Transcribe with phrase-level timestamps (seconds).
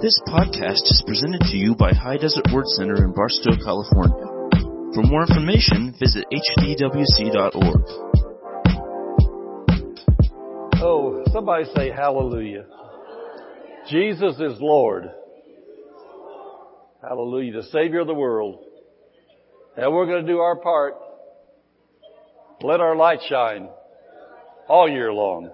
[0.00, 4.26] This podcast is presented to you by High Desert Word Center in Barstow, California.
[4.94, 7.82] For more information, visit hdwc.org.
[10.80, 12.66] Oh, somebody say hallelujah.
[13.90, 15.10] Jesus is Lord.
[17.02, 17.54] Hallelujah.
[17.54, 18.64] The Savior of the world.
[19.76, 20.94] And we're going to do our part.
[22.62, 23.68] Let our light shine
[24.68, 25.50] all year long.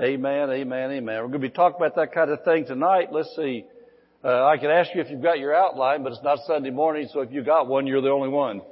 [0.00, 1.16] Amen, amen, amen.
[1.16, 3.08] We're going to be talking about that kind of thing tonight.
[3.10, 3.64] Let's see.
[4.22, 7.08] Uh, I can ask you if you've got your outline, but it's not Sunday morning,
[7.12, 8.62] so if you got one, you're the only one.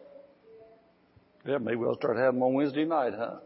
[1.45, 3.38] Yeah, maybe we'll start having them on Wednesday night, huh?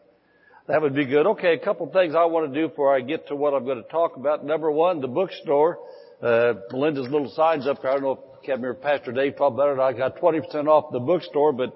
[0.67, 1.25] That would be good.
[1.27, 3.65] Okay, a couple of things I want to do before I get to what I'm
[3.65, 4.45] going to talk about.
[4.45, 5.79] Number one, the bookstore.
[6.21, 7.93] Uh, Melinda's little signs up there.
[7.93, 9.81] I don't know if Kevin or Pastor Dave probably better.
[9.81, 11.75] I got 20% off the bookstore, but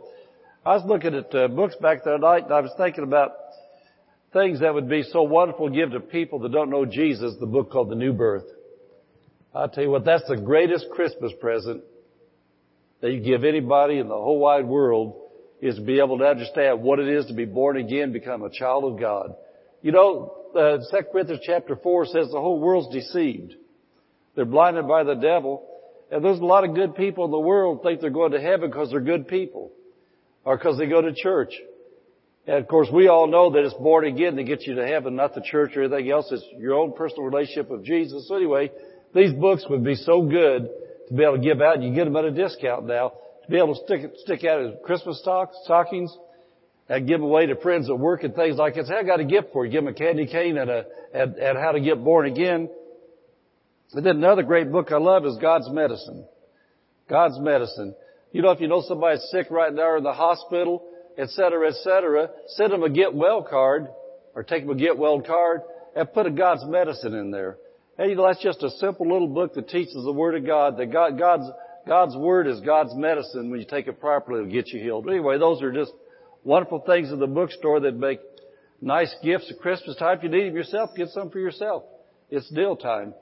[0.66, 3.32] I was looking at uh, books back there tonight and I was thinking about
[4.34, 7.46] things that would be so wonderful to give to people that don't know Jesus, the
[7.46, 8.44] book called The New Birth.
[9.54, 11.82] I'll tell you what, that's the greatest Christmas present
[13.00, 15.14] that you give anybody in the whole wide world
[15.60, 18.50] is to be able to understand what it is to be born again, become a
[18.50, 19.36] child of God.
[19.80, 23.54] You know, uh, 2 Corinthians chapter 4 says the whole world's deceived.
[24.34, 25.66] They're blinded by the devil.
[26.10, 28.68] And there's a lot of good people in the world think they're going to heaven
[28.68, 29.70] because they're good people.
[30.44, 31.54] Or because they go to church.
[32.46, 35.16] And of course, we all know that it's born again to get you to heaven,
[35.16, 36.28] not the church or anything else.
[36.30, 38.28] It's your own personal relationship with Jesus.
[38.28, 38.70] So anyway,
[39.14, 40.68] these books would be so good
[41.08, 41.82] to be able to give out.
[41.82, 43.12] You get them at a discount now.
[43.44, 46.14] To be able to stick stick out as Christmas stocks, stockings,
[46.88, 48.86] and give away to friends at work and things like that.
[48.86, 49.72] Say, I got a gift for you.
[49.72, 52.68] Give them a candy cane and a, and, and how to get born again.
[53.92, 56.26] And then another great book I love is God's Medicine.
[57.08, 57.94] God's Medicine.
[58.32, 60.82] You know, if you know somebody's sick right now or in the hospital,
[61.16, 63.88] et cetera, et cetera, send them a get well card
[64.34, 65.62] or take them a get well card
[65.94, 67.56] and put a God's medicine in there.
[67.98, 71.16] Know, that's just a simple little book that teaches the Word of God, that God,
[71.16, 71.48] God's,
[71.86, 73.50] God's Word is God's medicine.
[73.50, 75.08] When you take it properly, it'll get you healed.
[75.08, 75.92] Anyway, those are just
[76.42, 78.20] wonderful things in the bookstore that make
[78.80, 80.18] nice gifts at Christmas time.
[80.18, 81.84] If you need them yourself, get some for yourself.
[82.30, 83.14] It's deal time.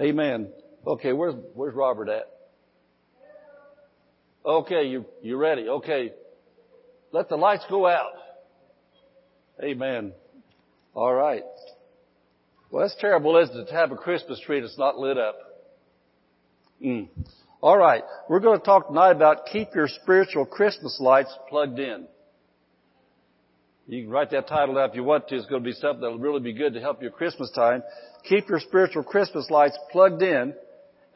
[0.00, 0.50] Amen.
[0.86, 2.30] Okay, where's, where's Robert at?
[4.46, 5.68] Okay, you, you ready?
[5.68, 6.12] Okay.
[7.12, 8.12] Let the lights go out.
[9.62, 10.12] Amen.
[10.94, 11.42] All right.
[12.70, 15.36] Well, that's terrible, isn't it, to have a Christmas tree that's not lit up?
[16.84, 17.08] Mm.
[17.62, 18.02] All right.
[18.28, 22.06] We're going to talk tonight about keep your spiritual Christmas lights plugged in.
[23.88, 25.36] You can write that title down if you want to.
[25.36, 27.82] It's going to be something that'll really be good to help you Christmas time.
[28.28, 30.54] Keep your spiritual Christmas lights plugged in.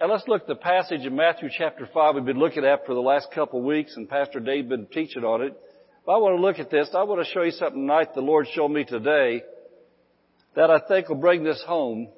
[0.00, 2.94] And let's look at the passage in Matthew chapter 5 we've been looking at for
[2.94, 5.60] the last couple of weeks and Pastor Dave been teaching on it.
[6.10, 6.88] I want to look at this.
[6.92, 9.44] I want to show you something tonight the Lord showed me today
[10.56, 12.08] that I think will bring this home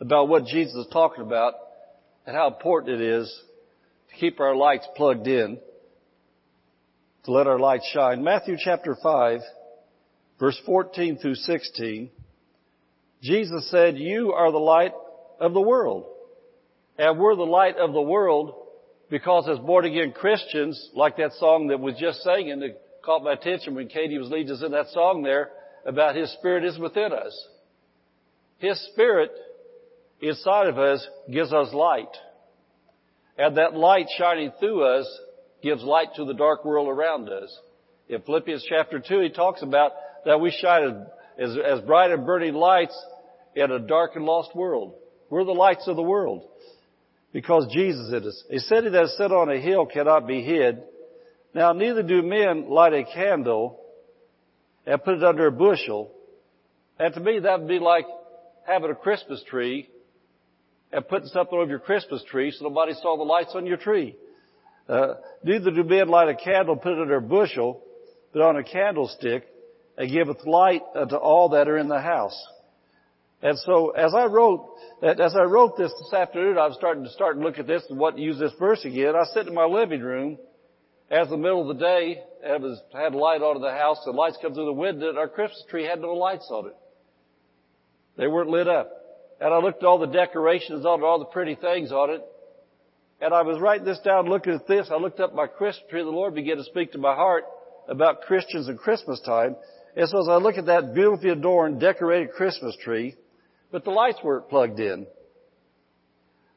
[0.00, 1.54] about what Jesus is talking about
[2.26, 3.40] and how important it is
[4.08, 5.58] to keep our lights plugged in,
[7.24, 8.22] to let our light shine.
[8.22, 9.40] Matthew chapter 5,
[10.38, 12.08] verse 14 through 16,
[13.20, 14.92] Jesus said, you are the light
[15.40, 16.06] of the world.
[16.98, 18.54] And we're the light of the world
[19.14, 23.34] because as born again Christians, like that song that was just singing that caught my
[23.34, 25.50] attention when Katie was leading us in that song there
[25.86, 27.48] about His Spirit is within us.
[28.58, 29.30] His Spirit
[30.20, 32.08] inside of us gives us light.
[33.38, 35.06] And that light shining through us
[35.62, 37.56] gives light to the dark world around us.
[38.08, 39.92] In Philippians chapter 2, he talks about
[40.24, 41.06] that we shine
[41.38, 43.00] as, as bright and burning lights
[43.54, 44.96] in a dark and lost world.
[45.30, 46.48] We're the lights of the world
[47.34, 48.44] because Jesus is us.
[48.48, 50.80] A city that is set on a hill cannot be hid.
[51.52, 53.80] Now neither do men light a candle
[54.86, 56.12] and put it under a bushel.
[56.96, 58.06] And to me that would be like
[58.66, 59.88] having a Christmas tree
[60.92, 64.16] and putting something over your Christmas tree so nobody saw the lights on your tree.
[64.88, 67.82] Uh, neither do men light a candle, put it under a bushel,
[68.32, 69.44] but on a candlestick,
[69.98, 72.40] and giveth light unto all that are in the house.
[73.44, 77.10] And so as I wrote, as I wrote this this afternoon, I was starting to
[77.10, 79.14] start and look at this and what use this verse again.
[79.14, 80.38] I sit in my living room
[81.10, 84.12] as the middle of the day, it was, had light on in the house, the
[84.12, 86.76] lights come through the window, and our Christmas tree had no lights on it.
[88.16, 88.90] They weren't lit up.
[89.42, 92.22] And I looked at all the decorations on it, all the pretty things on it.
[93.20, 94.88] And I was writing this down, looking at this.
[94.90, 97.44] I looked up my Christmas tree, the Lord began to speak to my heart
[97.88, 99.54] about Christians and Christmas time.
[99.96, 103.16] And so as I look at that beautifully adorned, decorated Christmas tree,
[103.74, 105.04] but the lights weren't plugged in.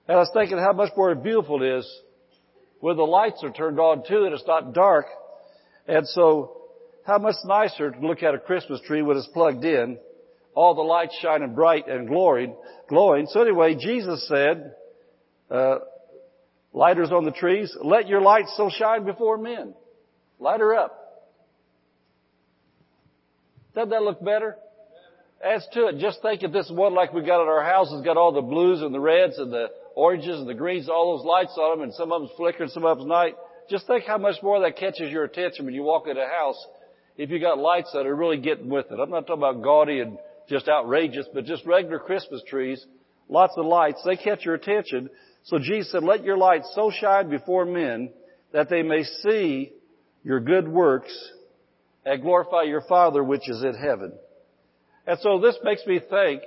[0.08, 2.02] And I was thinking how much more beautiful it is
[2.80, 5.08] when the lights are turned on too and it's not dark.
[5.88, 6.62] And so
[7.08, 9.98] how much nicer to look at a Christmas tree when it's plugged in
[10.54, 12.56] all the lights shining bright and glowing,
[12.88, 13.26] glowing.
[13.32, 14.76] So anyway, Jesus said,
[15.50, 15.80] uh,
[16.72, 19.74] lighters on the trees, let your light so shine before men.
[20.40, 21.26] Light her up.
[23.74, 24.56] Doesn't that look better?
[25.44, 26.00] Adds to it.
[26.00, 28.42] Just think if this one like we got at our house has got all the
[28.42, 31.84] blues and the reds and the oranges and the greens, all those lights on them,
[31.84, 33.36] and some of them's flickering, some of them's night.
[33.70, 36.58] Just think how much more that catches your attention when you walk in a house
[37.18, 39.00] if you got lights that are really getting with it.
[39.00, 40.18] I'm not talking about gaudy and
[40.50, 42.84] just outrageous, but just regular Christmas trees,
[43.28, 45.10] lots of lights, they catch your attention.
[45.44, 48.12] So Jesus said, let your light so shine before men
[48.54, 49.72] that they may see
[50.24, 51.14] your good works
[52.06, 54.14] and glorify your Father which is in heaven.
[55.08, 56.44] And so this makes me think,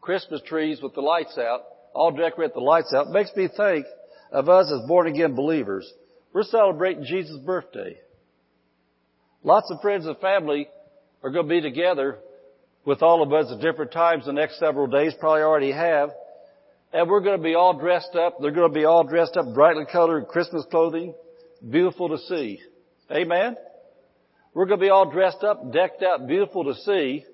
[0.00, 1.62] Christmas trees with the lights out,
[1.92, 3.84] all decorate the lights out, makes me think
[4.32, 5.90] of us as born again believers.
[6.32, 7.98] We're celebrating Jesus' birthday.
[9.42, 10.68] Lots of friends and family
[11.22, 12.18] are going to be together
[12.84, 16.10] with all of us at different times the next several days, probably already have.
[16.92, 18.36] And we're going to be all dressed up.
[18.40, 21.14] They're going to be all dressed up, brightly colored Christmas clothing.
[21.68, 22.60] Beautiful to see.
[23.10, 23.56] Amen?
[24.56, 27.26] We're going to be all dressed up, decked out, beautiful to see.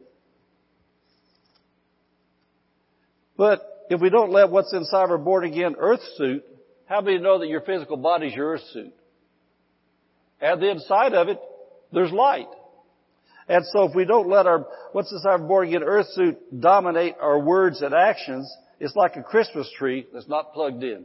[3.37, 6.43] But if we don't let what's inside our born again earth suit,
[6.87, 8.93] how many know that your physical body is your earth suit?
[10.41, 11.39] And the inside of it,
[11.93, 12.49] there's light.
[13.49, 17.15] And so if we don't let our, what's inside our born again earth suit dominate
[17.21, 21.05] our words and actions, it's like a Christmas tree that's not plugged in.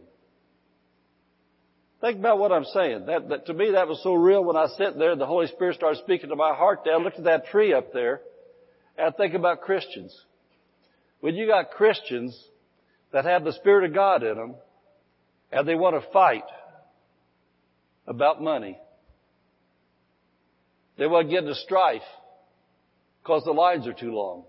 [2.00, 3.08] Think about what I'm saying.
[3.08, 5.76] That, that, to me, that was so real when I sat there, the Holy Spirit
[5.76, 6.94] started speaking to my heart there.
[6.94, 8.22] I looked at that tree up there,
[8.98, 10.16] and I think about Christians.
[11.22, 12.40] When you got Christians
[13.12, 14.56] that have the Spirit of God in them,
[15.52, 16.44] and they want to fight
[18.06, 18.78] about money.
[20.98, 22.02] They want to get into strife
[23.22, 24.44] because the lines are too long.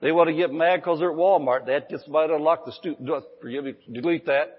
[0.00, 1.66] They want to get mad because they're at Walmart.
[1.66, 2.98] They have to get somebody to unlock the stoop.
[3.40, 4.56] Forgive me, delete that.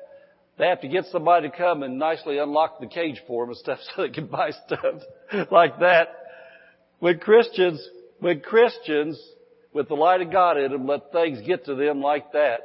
[0.62, 3.58] They have to get somebody to come and nicely unlock the cage for them and
[3.58, 5.02] stuff so they can buy stuff
[5.50, 6.10] like that.
[7.00, 7.84] When Christians,
[8.20, 9.20] when Christians
[9.74, 12.60] with the light of God in them let things get to them like that,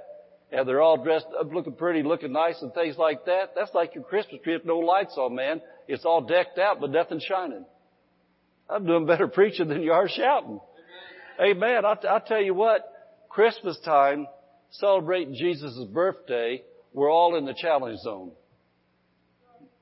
[0.53, 3.95] and they're all dressed up, looking pretty, looking nice and things like that, that's like
[3.95, 5.63] your Christmas tree with no lights on, man.
[5.89, 7.65] It's all decked out, but nothing shining.
[8.69, 10.61] I'm doing better preaching than you are shouting.
[11.41, 11.87] Amen.
[11.87, 12.83] I, I tell you what,
[13.31, 14.27] Christmas time,
[14.71, 16.63] celebrating Jesus' birthday,
[16.97, 18.33] we're all in the challenge zone.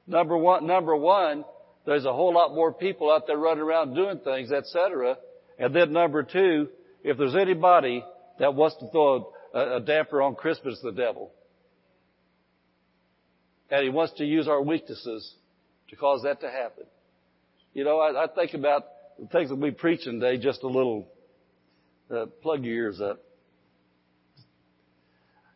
[0.05, 1.45] Number one, number one,
[1.87, 5.17] there's a whole lot more people out there running around doing things, etc.
[5.57, 6.69] And then number two,
[7.05, 8.05] if there's anybody
[8.41, 11.31] that wants to throw a, a damper on Christmas, the devil.
[13.71, 15.35] And he wants to use our weaknesses
[15.91, 16.85] to cause that to happen.
[17.75, 18.87] You know, I, I think about
[19.21, 21.07] the things that we preach today, just a little,
[22.11, 23.21] uh, plug your ears up.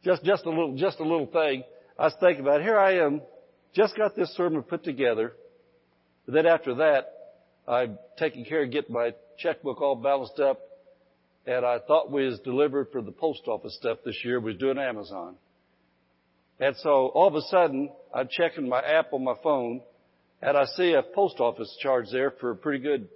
[0.04, 1.64] Just, just a little, just a little thing.
[1.98, 3.22] I was thinking about, here I am,
[3.74, 5.32] just got this sermon put together.
[6.24, 7.12] But then after that,
[7.66, 10.60] I'm taking care of getting my checkbook all balanced up.
[11.46, 14.38] And I thought we was delivered for the post office stuff this year.
[14.38, 15.36] We was doing Amazon.
[16.60, 19.80] And so all of a sudden, I'm checking my app on my phone
[20.42, 23.08] and I see a post office charge there for a pretty good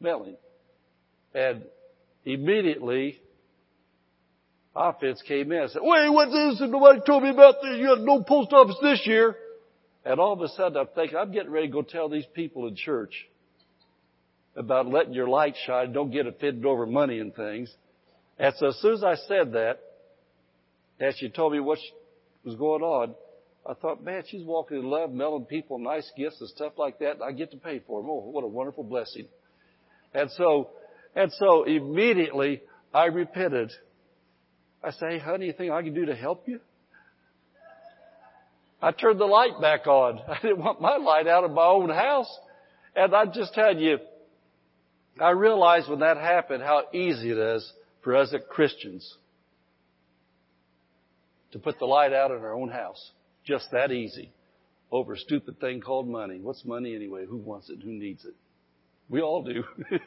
[0.00, 0.36] mailing.
[1.34, 1.64] And
[2.24, 3.20] immediately
[4.74, 5.62] offense came in.
[5.62, 6.68] I said, wait, what's this?
[6.68, 7.78] Nobody told me about this.
[7.78, 9.36] You had no post office this year.
[10.04, 12.66] And all of a sudden I'm thinking, I'm getting ready to go tell these people
[12.66, 13.26] in church
[14.56, 15.92] about letting your light shine.
[15.92, 17.72] Don't get offended over money and things.
[18.38, 19.80] And so as soon as I said that,
[21.00, 21.78] and she told me what
[22.44, 23.14] was going on,
[23.68, 27.14] I thought, man, she's walking in love, mailing people nice gifts and stuff like that.
[27.14, 28.10] And I get to pay for them.
[28.10, 29.26] Oh, what a wonderful blessing.
[30.14, 30.70] And so,
[31.14, 32.62] and so immediately
[32.94, 33.72] I repented
[34.82, 36.60] I say, hey, honey, you think I can do to help you?
[38.80, 40.20] I turned the light back on.
[40.28, 42.32] I didn't want my light out of my own house.
[42.94, 43.98] And I just tell you,
[45.20, 49.16] I realized when that happened how easy it is for us as Christians
[51.52, 53.10] to put the light out in our own house.
[53.44, 54.30] Just that easy.
[54.90, 56.38] Over a stupid thing called money.
[56.40, 57.26] What's money anyway?
[57.26, 57.78] Who wants it?
[57.82, 58.34] Who needs it?
[59.08, 59.64] We all do.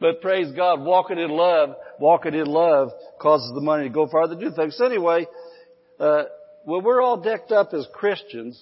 [0.00, 4.34] but praise God, walking in love, walking in love causes the money to go farther
[4.34, 4.76] to do things.
[4.76, 5.26] So anyway,
[5.98, 6.24] uh,
[6.64, 8.60] when we're all decked up as Christians,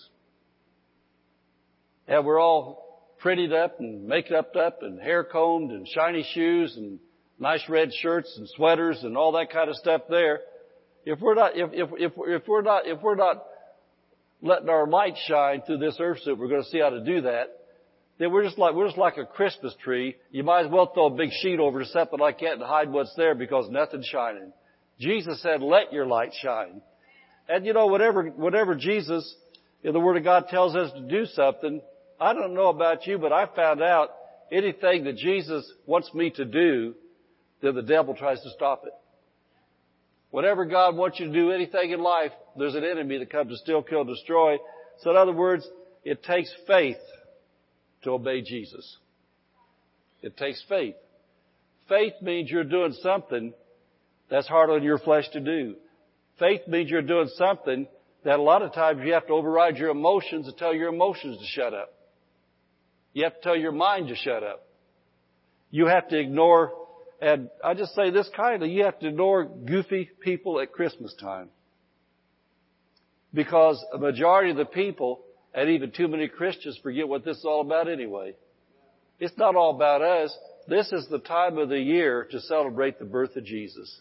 [2.06, 6.76] and we're all prettied up and make up up and hair combed and shiny shoes
[6.76, 6.98] and
[7.38, 10.40] nice red shirts and sweaters and all that kind of stuff there,
[11.04, 13.44] if we're not, if, if, if, if we're not, if we're not
[14.42, 17.22] letting our light shine through this earth suit, we're going to see how to do
[17.22, 17.48] that
[18.18, 20.16] then we're just like, we're just like a Christmas tree.
[20.30, 23.14] You might as well throw a big sheet over something like that and hide what's
[23.16, 24.52] there because nothing's shining.
[25.00, 26.80] Jesus said, let your light shine.
[27.48, 29.34] And you know, whatever, whatever Jesus,
[29.82, 31.80] in the Word of God tells us to do something,
[32.20, 34.10] I don't know about you, but I found out
[34.52, 36.94] anything that Jesus wants me to do,
[37.60, 38.92] then the devil tries to stop it.
[40.30, 43.56] Whatever God wants you to do, anything in life, there's an enemy that comes to
[43.56, 44.56] steal, kill, destroy.
[45.00, 45.66] So in other words,
[46.04, 46.96] it takes faith
[48.04, 48.98] to obey Jesus.
[50.22, 50.94] It takes faith.
[51.88, 53.52] Faith means you're doing something
[54.30, 55.74] that's hard on your flesh to do.
[56.38, 57.86] Faith means you're doing something
[58.24, 61.38] that a lot of times you have to override your emotions and tell your emotions
[61.38, 61.92] to shut up.
[63.12, 64.66] You have to tell your mind to shut up.
[65.70, 66.72] You have to ignore,
[67.20, 71.50] and I just say this kindly, you have to ignore goofy people at Christmas time.
[73.32, 75.20] Because a majority of the people,
[75.54, 78.34] and even too many Christians, forget what this is all about anyway.
[79.20, 80.36] It's not all about us.
[80.66, 84.00] This is the time of the year to celebrate the birth of Jesus.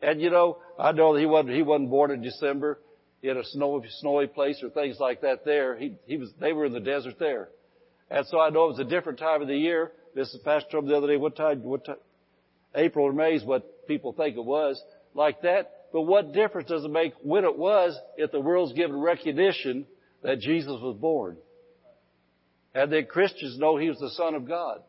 [0.00, 2.78] And you know, I know that he wasn't, he wasn't born in December
[3.22, 5.76] in a snowy, snowy place or things like that there.
[5.76, 7.48] He, he was, they were in the desert there.
[8.10, 9.92] And so I know it was a different time of the year.
[10.14, 11.96] This is Pastor told the other day, what time, what time,
[12.74, 14.82] April or May is what people think it was,
[15.14, 15.72] like that.
[15.92, 19.86] But what difference does it make when it was if the world's given recognition
[20.22, 21.36] that Jesus was born?
[22.74, 24.82] And that Christians know He was the Son of God.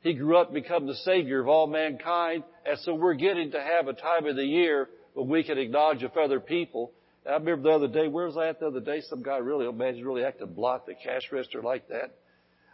[0.00, 2.44] He grew up to become the Savior of all mankind.
[2.64, 6.02] And so we're getting to have a time of the year when we can acknowledge
[6.02, 6.92] of other people.
[7.26, 9.02] I remember the other day, where was I at the other day?
[9.02, 12.14] Some guy really, oh man, he's really acting block the cash register like that.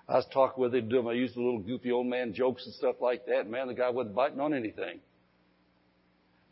[0.08, 2.74] I was talking with him, doing, I used a little goofy old man jokes and
[2.74, 3.40] stuff like that.
[3.40, 5.00] And man, the guy wasn't biting on anything.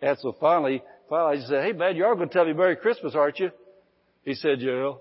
[0.00, 2.76] And so finally, finally I said, hey man, you are going to tell me Merry
[2.76, 3.50] Christmas, aren't you?
[4.24, 4.94] He said, yeah.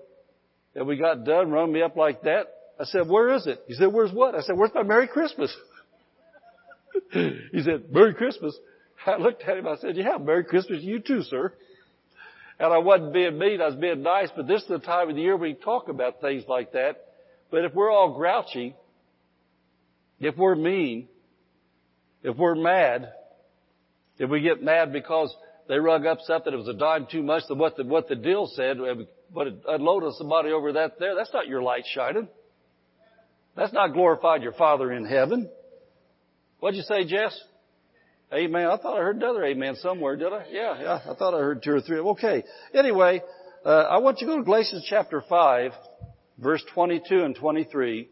[0.76, 2.48] And we got done, run me up like that.
[2.80, 3.62] I said, where is it?
[3.68, 4.36] He said, where's what?
[4.36, 5.56] I said, where's my Merry Christmas?
[7.12, 8.58] he said, Merry Christmas.
[9.06, 11.54] I looked at him, I said, yeah, Merry Christmas to you too, sir.
[12.60, 15.16] And I wasn't being mean, I was being nice, but this is the time of
[15.16, 17.08] the year we talk about things like that.
[17.50, 18.76] But if we're all grouchy,
[20.20, 21.08] if we're mean,
[22.24, 23.12] if we're mad,
[24.20, 25.36] if we get mad because
[25.68, 28.16] they rug up something that was a dime too much than what the, what the
[28.16, 28.78] deal said,
[29.34, 32.28] but it unloaded somebody over that there, that's not your light shining.
[33.56, 35.50] That's not glorified your Father in heaven.
[36.60, 37.38] What'd you say, Jess?
[38.34, 38.68] Amen.
[38.68, 40.46] I thought I heard another amen somewhere, did I?
[40.50, 41.00] Yeah, yeah.
[41.10, 42.00] I thought I heard two or three.
[42.00, 42.44] Okay.
[42.74, 43.22] Anyway,
[43.66, 45.72] uh, I want you to go to Galatians chapter 5,
[46.38, 48.08] verse 22 and 23.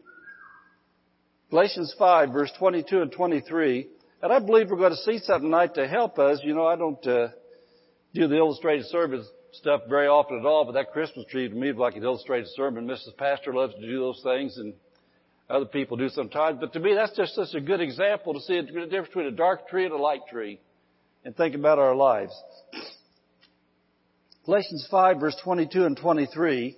[1.50, 3.88] Galatians 5, verse 22 and 23.
[4.22, 6.40] And I believe we're going to see something tonight to help us.
[6.44, 7.28] You know, I don't uh,
[8.12, 11.70] do the illustrated sermon stuff very often at all, but that Christmas tree to me
[11.70, 12.86] is like an illustrated sermon.
[12.86, 13.16] Mrs.
[13.16, 14.74] Pastor loves to do those things, and
[15.48, 16.58] other people do sometimes.
[16.60, 19.32] But to me, that's just such a good example to see the difference between a
[19.32, 20.60] dark tree and a light tree
[21.24, 22.32] and think about our lives.
[24.46, 26.76] Galatians 5 verse 22 and 23.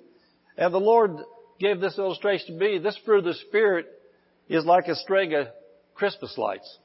[0.56, 1.16] And the Lord
[1.60, 2.78] gave this illustration to me.
[2.78, 3.86] This fruit of the Spirit
[4.48, 5.46] is like a string of
[5.94, 6.78] Christmas lights.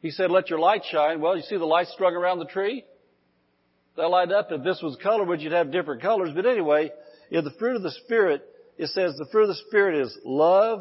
[0.00, 1.20] He said, let your light shine.
[1.20, 2.84] Well, you see the lights strung around the tree?
[3.96, 4.48] They light up.
[4.50, 6.30] If this was color, would you'd have different colors.
[6.34, 6.90] But anyway,
[7.30, 8.42] in the fruit of the Spirit,
[8.76, 10.80] it says the fruit of the Spirit is love,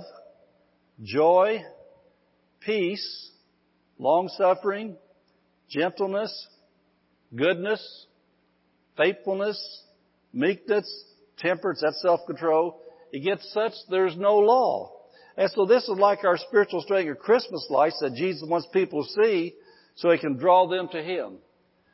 [1.01, 1.63] joy,
[2.59, 3.31] peace,
[3.97, 4.97] long suffering,
[5.69, 6.47] gentleness,
[7.33, 8.05] goodness,
[8.97, 9.83] faithfulness,
[10.33, 11.05] meekness,
[11.37, 12.79] temperance, that's self-control.
[13.11, 14.91] It gets such there's no law.
[15.37, 19.03] And so this is like our spiritual string of Christmas lights that Jesus wants people
[19.03, 19.53] to see
[19.95, 21.37] so he can draw them to him.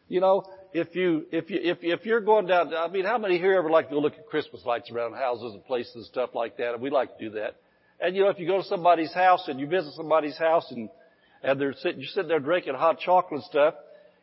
[0.08, 3.38] You know, if you, if you, if, if you're going down, I mean, how many
[3.38, 6.32] here ever like to go look at Christmas lights around houses and places and stuff
[6.34, 6.74] like that?
[6.74, 7.56] And we like to do that.
[8.00, 10.90] And you know, if you go to somebody's house and you visit somebody's house and,
[11.44, 13.74] and they're sitting, you're sitting there drinking hot chocolate and stuff,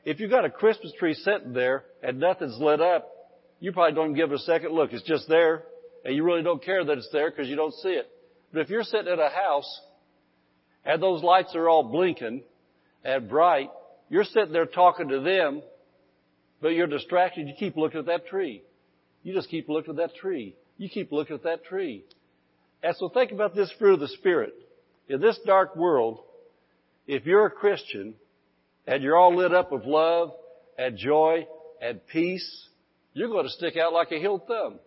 [0.04, 3.08] if you've got a Christmas tree sitting there and nothing's lit up,
[3.60, 4.92] you probably don't give it a second look.
[4.92, 5.64] It's just there
[6.04, 8.08] and you really don't care that it's there because you don't see it.
[8.52, 9.80] But if you're sitting at a house
[10.84, 12.42] and those lights are all blinking
[13.04, 13.70] and bright,
[14.08, 15.62] you're sitting there talking to them
[16.60, 17.48] but you're distracted.
[17.48, 18.62] You keep looking at that tree.
[19.22, 20.56] You just keep looking at that tree.
[20.76, 22.04] You keep looking at that tree.
[22.82, 24.54] And so think about this fruit of the Spirit.
[25.08, 26.20] In this dark world,
[27.06, 28.14] if you're a Christian
[28.86, 30.32] and you're all lit up with love
[30.76, 31.46] and joy
[31.80, 32.66] and peace,
[33.14, 34.78] you're going to stick out like a healed thumb.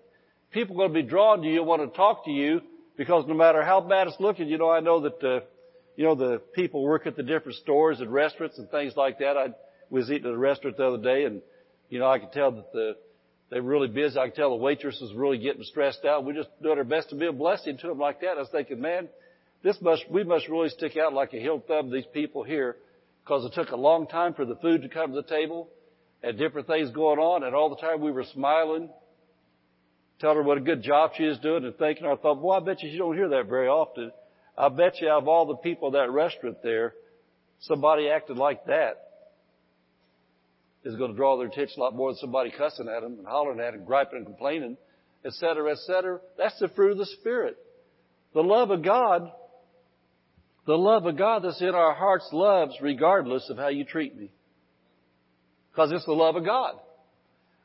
[0.51, 2.61] People are going to be drawn to you want to talk to you
[2.97, 5.39] because no matter how bad it's looking, you know, I know that, uh,
[5.95, 9.37] you know, the people work at the different stores and restaurants and things like that.
[9.37, 9.47] I
[9.89, 11.41] was eating at a restaurant the other day and
[11.91, 12.95] you know, I could tell that the
[13.51, 14.17] They were really busy.
[14.17, 16.23] I could tell the waitress was really getting stressed out.
[16.23, 18.37] We just doing our best to be a blessing to them like that.
[18.37, 19.09] I was thinking, man,
[19.61, 22.77] this must, we must really stick out like a hill thumb these people here
[23.23, 25.67] because it took a long time for the food to come to the table
[26.23, 28.89] and different things going on and all the time we were smiling,
[30.21, 32.13] telling her what a good job she is doing and thanking her.
[32.13, 34.13] I thought, boy, I bet you you don't hear that very often.
[34.57, 36.93] I bet you out of all the people in that restaurant there,
[37.59, 39.10] somebody acted like that
[40.83, 43.27] is going to draw their attention a lot more than somebody cussing at them and
[43.27, 44.77] hollering at them, griping and complaining,
[45.25, 46.19] et cetera, et cetera.
[46.37, 47.57] That's the fruit of the Spirit.
[48.33, 49.31] The love of God,
[50.65, 54.31] the love of God that's in our hearts loves regardless of how you treat me.
[55.71, 56.75] Because it's the love of God.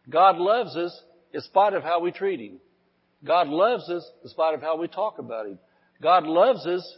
[0.08, 1.00] God loves us
[1.32, 2.58] in spite of how we treat Him.
[3.24, 5.58] God loves us in spite of how we talk about Him.
[6.02, 6.96] God loves us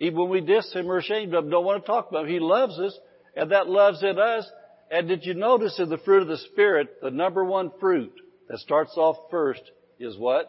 [0.00, 2.32] even when we diss Him or ashamed of Him, don't want to talk about Him.
[2.32, 2.96] He loves us,
[3.36, 4.48] and that love's in us.
[4.90, 8.12] And did you notice in the fruit of the Spirit, the number one fruit
[8.48, 9.62] that starts off first
[9.98, 10.46] is what?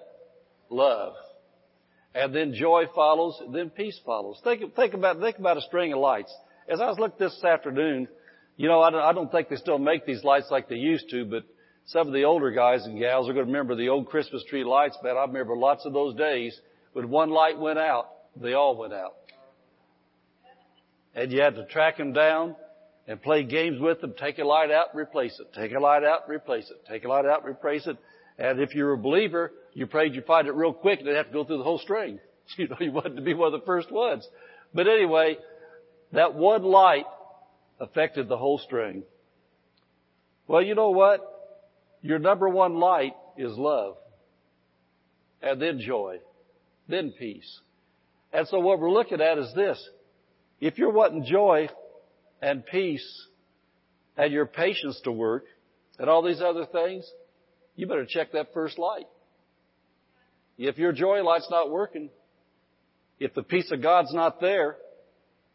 [0.70, 1.14] Love.
[2.16, 4.40] And then joy follows, then peace follows.
[4.44, 6.34] Think, think about, think about a string of lights.
[6.68, 8.08] As I was looking this afternoon,
[8.56, 11.10] you know, I don't, I don't think they still make these lights like they used
[11.12, 11.44] to, but
[11.86, 14.64] some of the older guys and gals are going to remember the old Christmas tree
[14.64, 15.18] lights, man.
[15.18, 16.60] I remember lots of those days
[16.94, 19.16] when one light went out, they all went out.
[21.16, 22.56] And you had to track them down
[23.10, 24.14] and play games with them.
[24.18, 25.52] Take a light out, replace it.
[25.56, 26.86] Take a light out, replace it.
[26.88, 27.98] Take a light out, replace it.
[28.38, 31.26] And if you're a believer, you prayed you find it real quick and they'd have
[31.26, 32.20] to go through the whole string.
[32.58, 34.28] You know, you wanted to be one of the first ones.
[34.74, 35.38] But anyway,
[36.14, 37.06] that one light
[37.80, 39.04] affected the whole string.
[40.48, 41.22] Well, you know what?
[42.02, 43.98] Your number one light is love.
[45.44, 46.22] And then joy.
[46.88, 47.60] Then peace.
[48.34, 49.88] And so what we're looking at is this.
[50.60, 51.70] If you're wanting joy
[52.42, 53.28] and peace
[54.18, 55.46] and your patience to work
[55.98, 57.10] and all these other things,
[57.76, 59.08] you better check that first light.
[60.58, 62.10] If your joy light's not working,
[63.20, 64.78] if the peace of God's not there,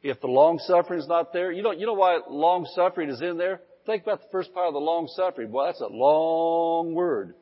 [0.02, 3.38] if the long suffering's not there, you know, you know why long suffering is in
[3.38, 3.60] there?
[3.86, 5.52] Think about the first part of the long suffering.
[5.52, 7.34] Well, that's a long word.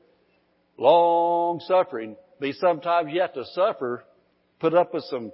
[0.76, 2.16] Long suffering.
[2.40, 4.05] Be sometimes you have to suffer,
[4.59, 5.31] put up with some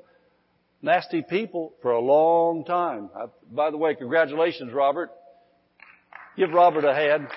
[0.82, 3.10] nasty people for a long time.
[3.14, 5.10] I, by the way, congratulations, Robert.
[6.36, 7.28] Give Robert a hand.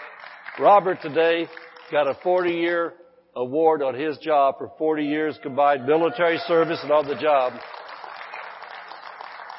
[0.60, 1.48] Robert today
[1.92, 2.94] got a 40 year
[3.36, 7.54] award on his job for 40 years combined military service and on the job.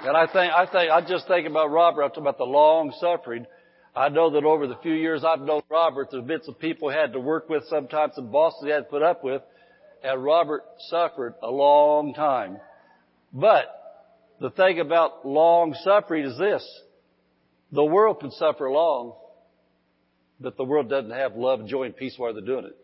[0.05, 2.93] And I think, I think, I just think about Robert, I'm talking about the long
[3.01, 3.47] suffering.
[3.95, 6.97] I know that over the few years I've known Robert, the bits of people he
[6.97, 9.43] had to work with sometimes in bosses he had to put up with,
[10.03, 12.59] and Robert suffered a long time.
[13.33, 13.67] But
[14.41, 16.67] the thing about long suffering is this.
[17.71, 19.15] The world can suffer long,
[20.41, 22.77] but the world doesn't have love, joy, and peace while they're doing it.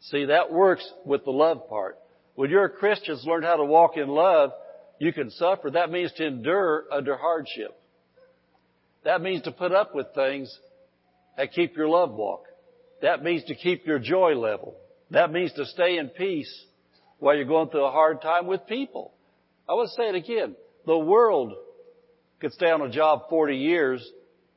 [0.00, 1.98] See, that works with the love part.
[2.34, 4.50] When you're a Christian, learn how to walk in love,
[4.98, 5.70] you can suffer.
[5.70, 7.76] That means to endure under hardship.
[9.04, 10.56] That means to put up with things
[11.36, 12.44] that keep your love walk.
[13.02, 14.76] That means to keep your joy level.
[15.10, 16.64] That means to stay in peace
[17.18, 19.13] while you're going through a hard time with people.
[19.68, 20.56] I want to say it again.
[20.86, 21.54] The world
[22.40, 24.06] could stay on a job 40 years,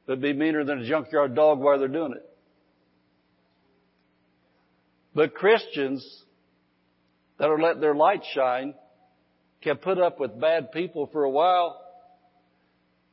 [0.06, 2.26] but be meaner than a junkyard dog while they're doing it.
[5.16, 6.06] But Christians
[7.40, 8.74] that are letting their light shine
[9.62, 11.82] can put up with bad people for a while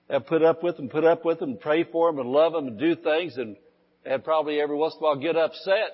[0.09, 2.67] and put up with them, put up with them, pray for them and love them
[2.67, 3.57] and do things and,
[4.05, 5.93] and probably every once in a while get upset.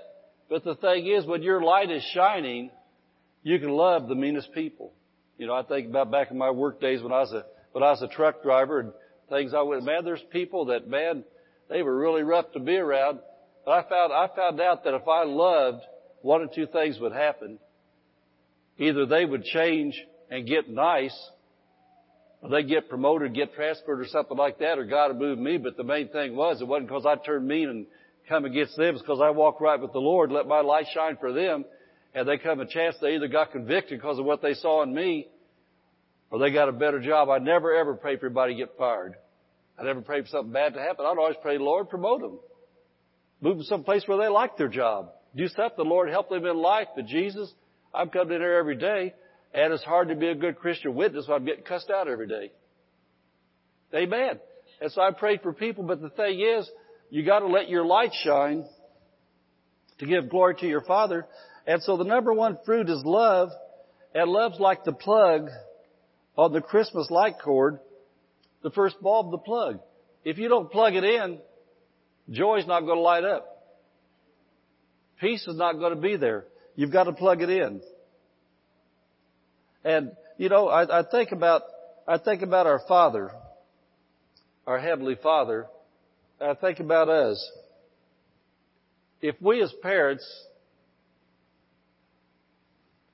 [0.48, 2.70] But the thing is, when your light is shining,
[3.42, 4.92] you can love the meanest people.
[5.40, 7.83] You know, I think about back in my work days when I was a, when
[7.83, 8.92] I was a truck driver and
[9.31, 11.24] things I went, man, there's people that, man,
[11.70, 13.20] they were really rough to be around.
[13.64, 15.81] But I found, I found out that if I loved,
[16.20, 17.59] one or two things would happen.
[18.76, 19.98] Either they would change
[20.31, 21.18] and get nice,
[22.42, 25.57] or they get promoted, get transferred or something like that, or God would move me.
[25.57, 27.87] But the main thing was, it wasn't because I turned mean and
[28.29, 28.94] come against them.
[28.94, 31.64] It's because I walked right with the Lord, let my light shine for them,
[32.14, 34.92] and they come a chance they either got convicted because of what they saw in
[34.94, 35.28] me,
[36.30, 37.28] or they got a better job.
[37.28, 39.14] I never ever pray for anybody to get fired.
[39.78, 41.06] I never pray for something bad to happen.
[41.06, 42.38] I'd always pray, Lord, promote them.
[43.40, 45.10] Move them someplace where they like their job.
[45.34, 46.88] Do stuff the Lord help them in life.
[46.94, 47.50] But Jesus,
[47.94, 49.14] I'm coming in here every day,
[49.54, 52.28] and it's hard to be a good Christian witness when I'm getting cussed out every
[52.28, 52.52] day.
[53.94, 54.38] Amen.
[54.80, 56.68] And so I prayed for people, but the thing is,
[57.10, 58.64] you gotta let your light shine
[59.98, 61.26] to give glory to your Father.
[61.70, 63.50] And so the number one fruit is love,
[64.12, 65.50] and love's like the plug
[66.37, 67.78] on the Christmas light cord,
[68.64, 69.78] the first bulb of the plug.
[70.24, 71.38] If you don't plug it in,
[72.28, 73.46] joy's not going to light up.
[75.20, 76.46] Peace is not going to be there.
[76.74, 77.80] You've got to plug it in.
[79.85, 81.62] And, you know, I, I think about,
[82.04, 83.30] I think about our Father,
[84.66, 85.68] our Heavenly Father,
[86.40, 87.48] I think about us.
[89.22, 90.26] If we as parents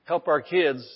[0.06, 0.88] help our kids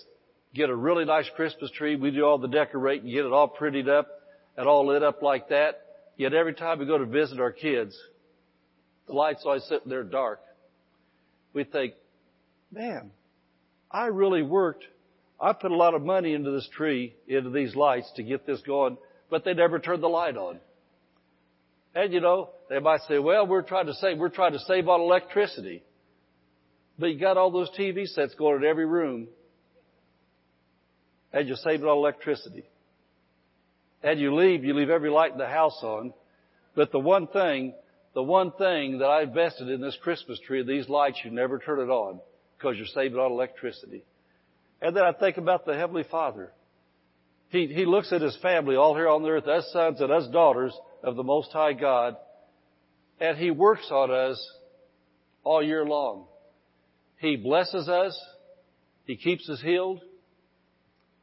[0.55, 3.89] get a really nice Christmas tree, we do all the decorating, get it all prettied
[3.89, 4.09] up
[4.57, 5.83] and all lit up like that,
[6.17, 7.97] yet every time we go to visit our kids,
[9.07, 10.41] the light's always sitting there dark.
[11.53, 11.95] We think,
[12.73, 13.11] man,
[13.91, 14.85] I really worked.
[15.41, 18.61] I put a lot of money into this tree, into these lights to get this
[18.63, 18.97] going,
[19.29, 20.61] but they never turned the light on.
[21.95, 24.89] And you know, they might say, well, we're trying to save, we're trying to save
[24.89, 25.83] on electricity.
[27.01, 29.29] But you got all those TV sets going in every room.
[31.33, 32.65] And you're saving on electricity.
[34.03, 36.13] And you leave, you leave every light in the house on.
[36.75, 37.73] But the one thing,
[38.15, 41.81] the one thing that I invested in this Christmas tree, these lights, you never turn
[41.81, 42.21] it on
[42.59, 44.05] because you're saving on electricity.
[44.83, 46.53] And then I think about the Heavenly Father.
[47.49, 50.27] He, he looks at His family all here on the earth, us sons and us
[50.29, 52.17] daughters of the Most High God,
[53.21, 54.45] and He works on us
[55.45, 56.27] all year long.
[57.21, 58.19] He blesses us.
[59.05, 60.01] He keeps us healed.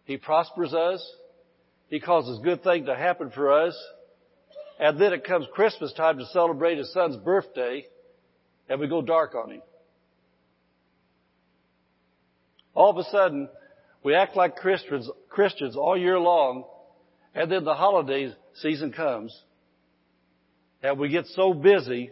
[0.06, 1.04] He prospers us.
[1.90, 3.76] He causes good things to happen for us.
[4.80, 7.88] And then it comes Christmas time to celebrate His son's birthday,
[8.70, 9.62] and we go dark on Him.
[12.76, 13.50] All of a sudden,
[14.04, 16.66] we act like Christians, Christians all year long,
[17.34, 18.32] and then the holiday
[18.62, 19.36] season comes,
[20.84, 22.12] and we get so busy,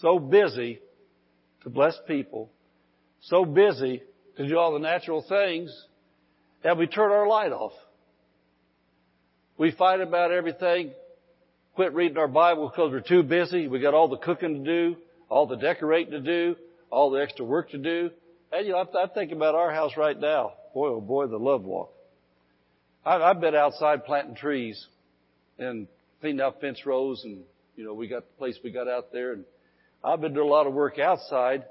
[0.00, 0.80] so busy
[1.66, 2.48] to bless people,
[3.22, 4.00] so busy
[4.36, 5.76] to do all the natural things,
[6.62, 7.72] that we turn our light off.
[9.58, 10.92] We fight about everything,
[11.74, 13.66] quit reading our Bible because we're too busy.
[13.66, 14.96] We got all the cooking to do,
[15.28, 16.54] all the decorating to do,
[16.88, 18.10] all the extra work to do.
[18.52, 20.52] And you know, I'm, thinking about our house right now.
[20.72, 21.92] Boy, oh boy, the love walk.
[23.04, 24.86] I, I've been outside planting trees
[25.58, 25.88] and
[26.20, 27.42] cleaning out fence rows and,
[27.74, 29.44] you know, we got the place we got out there and
[30.06, 31.64] I've been doing a lot of work outside,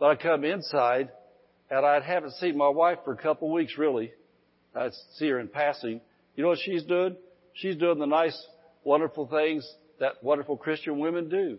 [0.00, 1.10] but I come inside
[1.70, 4.10] and I haven't seen my wife for a couple of weeks really.
[4.74, 6.00] I see her in passing.
[6.34, 7.14] You know what she's doing?
[7.54, 8.36] She's doing the nice,
[8.82, 9.64] wonderful things
[10.00, 11.58] that wonderful Christian women do.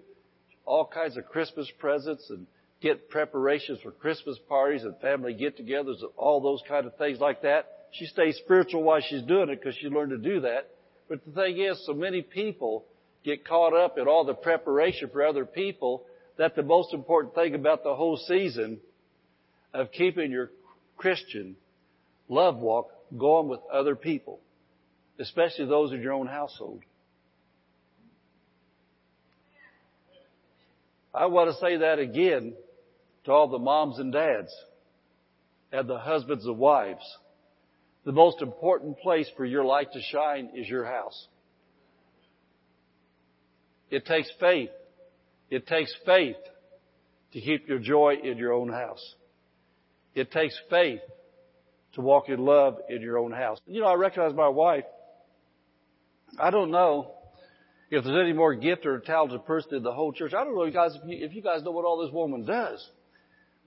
[0.65, 2.47] All kinds of Christmas presents and
[2.82, 7.43] get preparations for Christmas parties and family get-togethers and all those kind of things like
[7.43, 7.65] that.
[7.93, 10.69] She stays spiritual while she's doing it because she learned to do that.
[11.08, 12.84] But the thing is, so many people
[13.23, 16.03] get caught up in all the preparation for other people
[16.39, 18.80] that the most important thing about the whole season
[19.73, 20.49] of keeping your
[20.95, 21.58] Christian
[22.30, 24.39] love walk going with other people,
[25.19, 26.82] especially those in your own household.
[31.13, 32.54] I want to say that again
[33.25, 34.56] to all the moms and dads
[35.73, 37.04] and the husbands and wives.
[38.06, 41.28] The most important place for your light to shine is your house.
[43.91, 44.69] It takes faith.
[45.49, 46.35] It takes faith
[47.33, 49.15] to keep your joy in your own house.
[50.15, 51.01] It takes faith
[51.93, 53.59] to walk in love in your own house.
[53.65, 54.83] You know, I recognize my wife.
[56.39, 57.12] I don't know
[57.89, 60.33] if there's any more gifted or talented person in the whole church.
[60.33, 62.45] I don't know, you guys, if you, if you guys know what all this woman
[62.45, 62.88] does.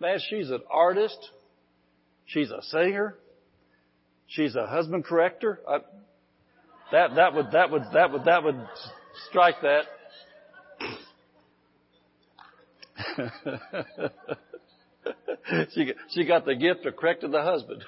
[0.00, 1.18] Man, she's an artist.
[2.26, 3.16] She's a singer.
[4.28, 5.60] She's a husband corrector.
[5.68, 5.78] I,
[6.92, 8.60] that that would that would that would that would
[9.28, 9.82] strike that.
[15.72, 17.84] She she got the gift of correcting the husband,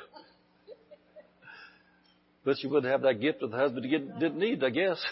[2.45, 5.03] but she wouldn't have that gift of the husband didn't need, I guess.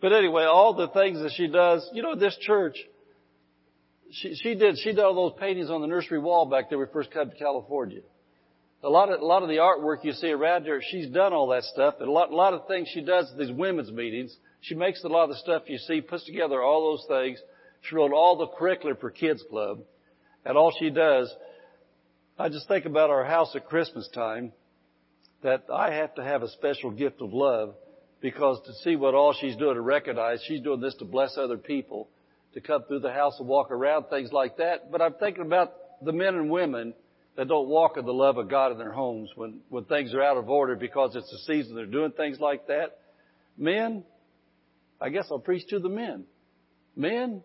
[0.00, 2.76] but anyway, all the things that she does, you know, this church,
[4.10, 6.86] she she did she did all those paintings on the nursery wall back there when
[6.88, 8.00] we first came to California
[8.84, 11.48] a lot of a lot of the artwork you see around her, she's done all
[11.48, 11.94] that stuff.
[12.00, 14.36] And a lot a lot of things she does at these women's meetings.
[14.60, 17.38] She makes a lot of the stuff you see, puts together all those things.
[17.82, 19.80] She wrote all the curriculum for Kids Club,
[20.44, 21.32] and all she does.
[22.38, 24.52] I just think about our house at Christmas time.
[25.42, 27.74] That I have to have a special gift of love
[28.20, 31.58] because to see what all she's doing to recognize she's doing this to bless other
[31.58, 32.08] people,
[32.54, 34.92] to come through the house and walk around, things like that.
[34.92, 36.94] But I'm thinking about the men and women
[37.36, 40.22] that don't walk in the love of God in their homes when, when things are
[40.22, 42.98] out of order because it's a season they're doing things like that.
[43.58, 44.04] Men,
[45.00, 46.24] I guess I'll preach to the men.
[46.94, 47.42] Men,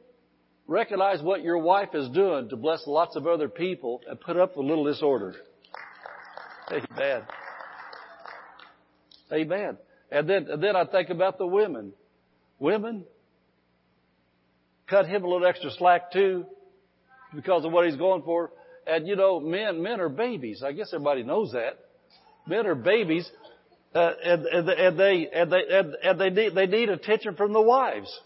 [0.68, 4.58] recognize what your wife is doing to bless lots of other people and put up
[4.58, 5.36] with a little disorder.
[6.72, 7.22] Amen.
[9.32, 9.78] Amen.
[10.12, 11.94] And then, and then I think about the women.
[12.60, 13.06] Women,
[14.90, 16.46] cut him a little extra slack too
[17.36, 18.52] because of what he's going for.
[18.86, 20.64] And you know, men, men are babies.
[20.66, 21.80] I guess everybody knows that.
[22.48, 23.30] Men are babies,
[23.94, 27.52] uh, and, and, and they, and they, and, and they need, they need attention from
[27.52, 28.18] the wives.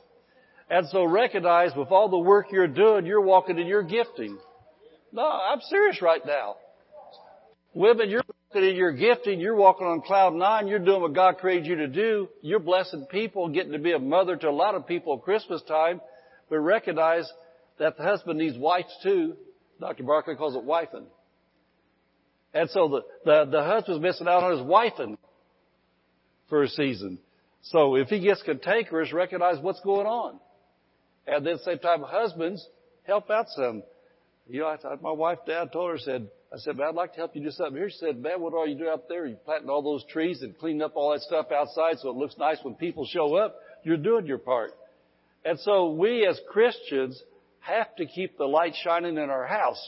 [0.72, 4.38] And so recognize with all the work you're doing, you're walking in your gifting.
[5.12, 6.56] No, I'm serious right now.
[7.74, 11.40] Women, you're walking in your gifting, you're walking on cloud nine, you're doing what God
[11.40, 14.76] created you to do, you're blessing people, getting to be a mother to a lot
[14.76, 16.00] of people at Christmas time,
[16.50, 17.30] but recognize
[17.78, 19.36] that the husband needs wives too.
[19.82, 20.04] Dr.
[20.04, 21.08] Barclay calls it wifing.
[22.54, 25.18] And so the, the, the husband's missing out on his wifing
[26.48, 27.20] for a season.
[27.64, 30.40] So if he gets cantankerous, recognize what's going on.
[31.28, 32.66] And then the same time, husbands,
[33.04, 33.84] help out some.
[34.48, 37.18] You know, I, my wife, dad told her, said, I said, man, I'd like to
[37.18, 37.90] help you do something here.
[37.90, 39.26] She said, man, what are you doing out there?
[39.26, 42.36] You're planting all those trees and cleaning up all that stuff outside so it looks
[42.38, 43.56] nice when people show up.
[43.84, 44.72] You're doing your part.
[45.46, 47.22] And so we as Christians
[47.62, 49.82] have to keep the light shining in our house.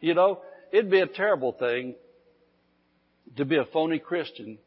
[0.00, 0.42] You know,
[0.72, 1.94] it'd be a terrible thing
[3.36, 4.58] to be a phony Christian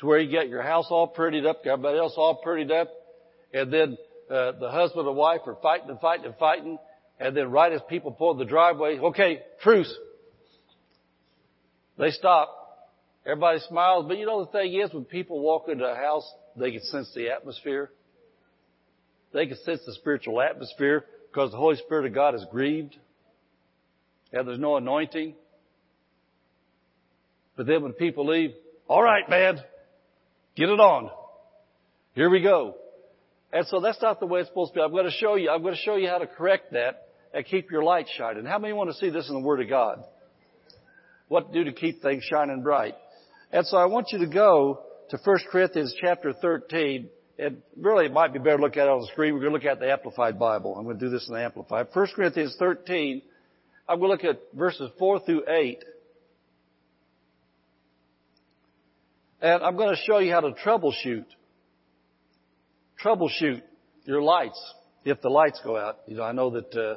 [0.00, 2.88] to where you get your house all prettied up, everybody else all prettied up,
[3.52, 3.96] and then
[4.30, 6.78] uh, the husband and wife are fighting and fighting and fighting,
[7.20, 9.92] and then right as people pull the driveway, okay, truce.
[11.98, 12.52] They stop.
[13.24, 16.70] Everybody smiles, but you know the thing is, when people walk into a house, they
[16.70, 17.90] can sense the atmosphere.
[19.32, 22.96] They can sense the spiritual atmosphere because the Holy Spirit of God is grieved
[24.32, 25.34] and there's no anointing.
[27.56, 28.52] But then when people leave,
[28.88, 29.60] all right, man,
[30.56, 31.10] get it on.
[32.14, 32.76] Here we go.
[33.52, 34.82] And so that's not the way it's supposed to be.
[34.82, 37.44] I'm going to show you, I'm going to show you how to correct that and
[37.44, 38.44] keep your light shining.
[38.44, 40.04] How many want to see this in the Word of God?
[41.28, 42.94] What to do to keep things shining bright?
[43.52, 44.80] And so I want you to go
[45.10, 47.08] to 1 Corinthians chapter 13.
[47.38, 49.34] And really it might be better to look at it on the screen.
[49.34, 50.74] We're going to look at the Amplified Bible.
[50.76, 51.88] I'm going to do this in the Amplified.
[51.92, 53.22] 1 Corinthians 13.
[53.88, 55.84] I'm going to look at verses 4 through 8.
[59.42, 61.26] And I'm going to show you how to troubleshoot
[63.02, 63.62] troubleshoot
[64.04, 64.60] your lights
[65.04, 65.98] if the lights go out.
[66.06, 66.96] You know, I know that, uh,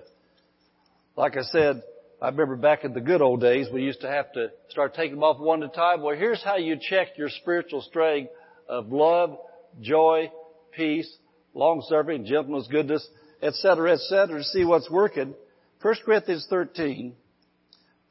[1.16, 1.84] like I said,
[2.22, 5.16] I remember back in the good old days, we used to have to start taking
[5.16, 6.02] them off one at a time.
[6.02, 8.32] Well, here's how you check your spiritual strength
[8.68, 9.38] of love,
[9.82, 10.32] joy,
[10.76, 11.10] peace,
[11.54, 13.08] long-suffering, gentleness, goodness,
[13.42, 15.34] etc., etc., to see what's working.
[15.82, 17.14] 1 Corinthians 13,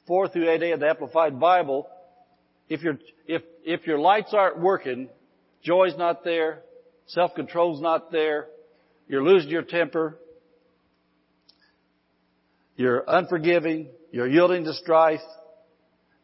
[0.06, 1.86] 4 through 8a of the Amplified Bible,
[2.68, 5.08] if your, if, if your lights aren't working,
[5.62, 6.62] joy's not there,
[7.08, 8.46] Self-control's not there.
[9.08, 10.18] You're losing your temper.
[12.76, 13.88] You're unforgiving.
[14.12, 15.20] You're yielding to strife.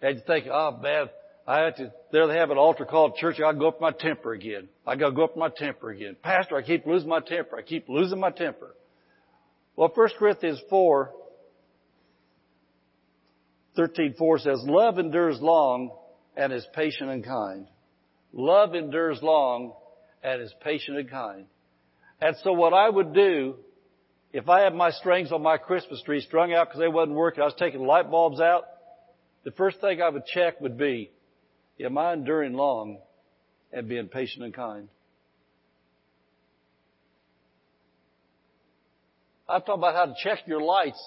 [0.03, 1.09] And you think, oh man,
[1.47, 3.37] I have to, there they have an altar called church.
[3.37, 4.68] I gotta go up my temper again.
[4.87, 6.16] I gotta go up my temper again.
[6.23, 7.57] Pastor, I keep losing my temper.
[7.57, 8.75] I keep losing my temper.
[9.77, 11.11] Well, 1 Corinthians 4,
[13.77, 15.90] 13, 4 says, love endures long
[16.37, 17.66] and is patient and kind.
[18.33, 19.73] Love endures long
[20.24, 21.44] and is patient and kind.
[22.20, 23.56] And so what I would do,
[24.32, 27.42] if I had my strings on my Christmas tree strung out because they wasn't working,
[27.42, 28.64] I was taking light bulbs out,
[29.44, 31.10] the first thing I would check would be,
[31.78, 32.98] am I enduring long
[33.72, 34.88] and being patient and kind?
[39.46, 41.02] I'm talking about how to check your lights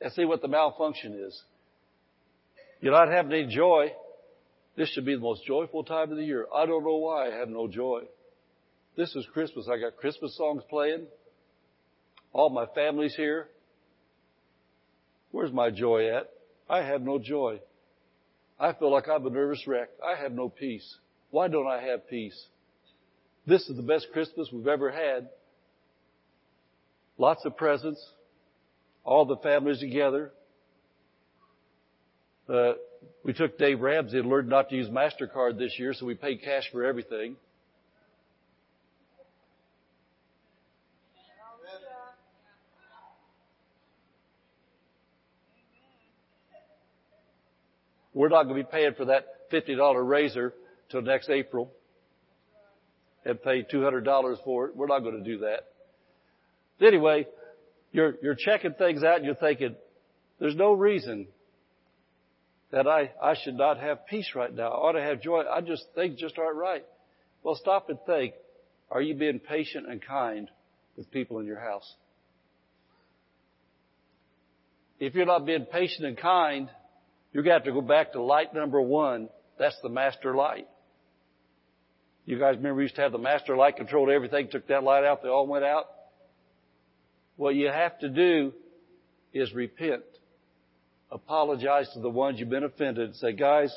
[0.00, 1.38] and see what the malfunction is.
[2.80, 3.92] You're not having any joy.
[4.78, 6.46] This should be the most joyful time of the year.
[6.54, 8.02] I don't know why I have no joy.
[8.96, 9.68] This is Christmas.
[9.68, 11.06] I got Christmas songs playing.
[12.32, 13.48] All my family's here.
[15.32, 16.30] Where's my joy at?
[16.70, 17.58] I have no joy.
[18.60, 19.88] I feel like I'm a nervous wreck.
[20.00, 20.88] I have no peace.
[21.32, 22.40] Why don't I have peace?
[23.48, 25.28] This is the best Christmas we've ever had.
[27.18, 28.04] Lots of presents.
[29.02, 30.30] All the families together.
[32.48, 32.74] Uh,
[33.24, 36.42] we took Dave Ramsey and learned not to use MasterCard this year, so we paid
[36.42, 37.36] cash for everything.
[48.14, 50.52] We're not going to be paying for that $50 razor
[50.90, 51.70] till next April
[53.24, 54.76] and pay $200 for it.
[54.76, 55.68] We're not going to do that.
[56.84, 57.26] Anyway,
[57.92, 59.76] you're, you're checking things out and you're thinking,
[60.40, 61.28] there's no reason
[62.70, 64.68] that I, I should not have peace right now.
[64.68, 65.42] I ought to have joy.
[65.42, 66.84] I just think just aren't right.
[67.42, 68.34] Well, stop and think.
[68.90, 70.50] Are you being patient and kind
[70.96, 71.94] with people in your house?
[74.98, 76.68] If you're not being patient and kind,
[77.32, 79.28] you're going to have to go back to light number one.
[79.58, 80.66] That's the master light.
[82.24, 85.04] You guys remember we used to have the master light controlled everything, took that light
[85.04, 85.86] out, they all went out.
[87.36, 88.52] What you have to do
[89.32, 90.02] is repent.
[91.10, 93.08] Apologize to the ones you've been offended.
[93.08, 93.74] And say, guys,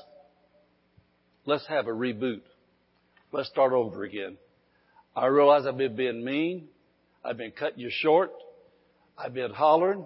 [1.45, 2.41] let's have a reboot.
[3.31, 4.37] Let's start over again.
[5.15, 6.67] I realize I've been being mean.
[7.23, 8.31] I've been cutting you short.
[9.17, 10.05] I've been hollering.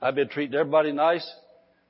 [0.00, 1.26] I've been treating everybody nice,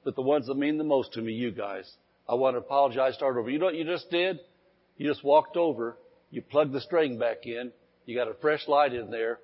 [0.04, 1.90] but the ones that mean the most to me, you guys.
[2.28, 3.50] I want to apologize, start over.
[3.50, 4.38] You know what you just did?
[4.96, 5.96] You just walked over,
[6.30, 7.72] you plugged the string back in,
[8.06, 9.38] you got a fresh light in there,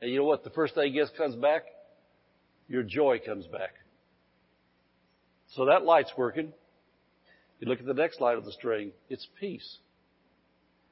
[0.00, 1.62] and you know what the first thing gets comes back?
[2.68, 3.74] Your joy comes back.
[5.54, 6.52] So that light's working.
[7.60, 9.78] You look at the next light of the string, it's peace.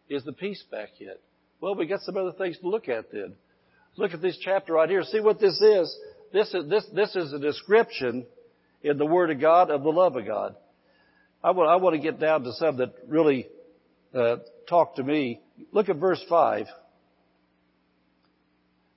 [0.09, 1.21] Is the peace back yet?
[1.61, 3.35] Well, we got some other things to look at then.
[3.97, 5.03] Look at this chapter right here.
[5.03, 5.97] See what this is.
[6.33, 8.27] This is, this, this is a description
[8.83, 10.55] in the Word of God of the love of God.
[11.43, 13.47] I want, I want to get down to some that really
[14.15, 14.37] uh,
[14.69, 15.41] talk to me.
[15.73, 16.67] Look at verse 5.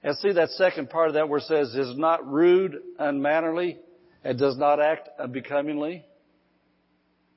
[0.03, 3.77] And see that second part of that where it says, is not rude, unmannerly,
[4.23, 6.05] and does not act unbecomingly.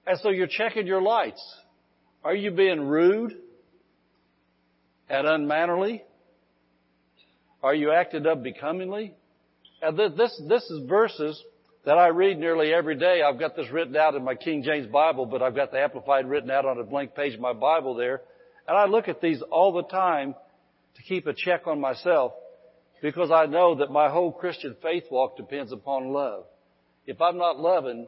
[0.06, 1.42] And so you're checking your lights.
[2.24, 3.36] Are you being rude
[5.08, 6.04] and unmannerly?
[7.62, 9.14] Are you acting unbecomingly?
[9.80, 11.42] And this, this is verses
[11.84, 13.22] that I read nearly every day.
[13.22, 16.28] I've got this written out in my King James Bible, but I've got the Amplified
[16.28, 18.22] written out on a blank page of my Bible there.
[18.68, 20.36] And I look at these all the time
[20.94, 22.32] to keep a check on myself
[23.02, 26.44] because I know that my whole Christian faith walk depends upon love.
[27.04, 28.06] If I'm not loving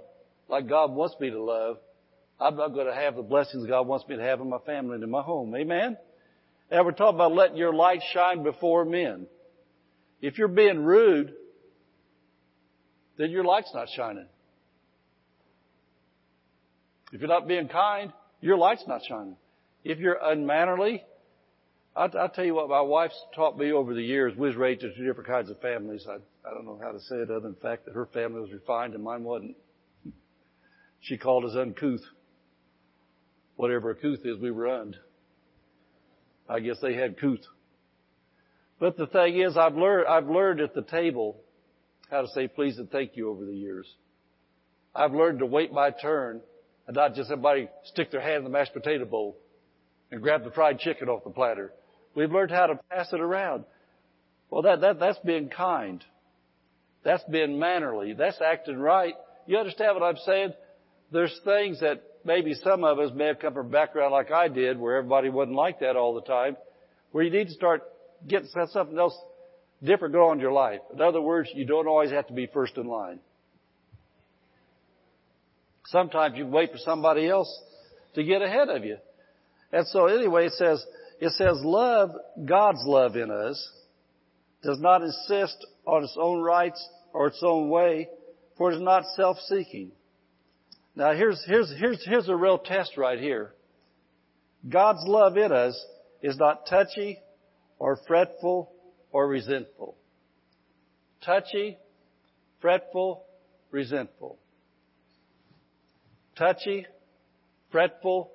[0.48, 1.78] like God wants me to love,
[2.40, 4.94] I'm not going to have the blessings God wants me to have in my family
[4.94, 5.54] and in my home.
[5.54, 5.98] Amen?
[6.70, 9.26] And we're talking about letting your light shine before men.
[10.22, 11.34] If you're being rude,
[13.18, 14.26] then your light's not shining.
[17.12, 19.36] If you're not being kind, your light's not shining.
[19.82, 21.02] If you're unmannerly,
[21.96, 24.36] I'll, I'll tell you what my wife's taught me over the years.
[24.36, 26.06] We was raised in two different kinds of families.
[26.08, 26.16] I,
[26.48, 28.52] I don't know how to say it other than the fact that her family was
[28.52, 29.56] refined and mine wasn't.
[31.00, 32.00] She called us uncouth.
[33.56, 34.96] Whatever a couth is, we were und.
[36.48, 37.40] I guess they had couth.
[38.80, 41.36] But the thing is, I've learned, I've learned at the table
[42.10, 43.86] how to say please and thank you over the years.
[44.94, 46.40] I've learned to wait my turn
[46.86, 49.36] and not just somebody stick their hand in the mashed potato bowl
[50.10, 51.72] and grab the fried chicken off the platter.
[52.14, 53.64] We've learned how to pass it around.
[54.50, 56.04] Well, that, that, that's being kind.
[57.04, 58.12] That's being mannerly.
[58.12, 59.14] That's acting right.
[59.46, 60.52] You understand what I'm saying?
[61.12, 64.48] There's things that maybe some of us may have come from a background like I
[64.48, 66.56] did, where everybody wasn't like that all the time,
[67.12, 67.82] where you need to start
[68.26, 69.16] getting something else
[69.82, 70.80] different going on in your life.
[70.92, 73.18] In other words, you don't always have to be first in line.
[75.86, 77.62] Sometimes you wait for somebody else
[78.14, 78.96] to get ahead of you.
[79.72, 80.84] And so anyway, it says,
[81.20, 82.10] it says love,
[82.44, 83.70] God's love in us,
[84.62, 88.08] does not insist on its own rights or its own way,
[88.56, 89.92] for it is not self-seeking.
[90.96, 93.52] Now here's, here's, here's, here's a real test right here.
[94.68, 95.78] God's love in us
[96.22, 97.18] is not touchy
[97.78, 98.72] or fretful
[99.12, 99.96] or resentful.
[101.24, 101.76] Touchy,
[102.60, 103.24] fretful,
[103.70, 104.38] resentful.
[106.36, 106.86] Touchy,
[107.70, 108.32] fretful,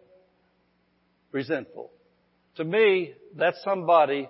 [1.32, 1.92] resentful.
[2.60, 4.28] To me, that's somebody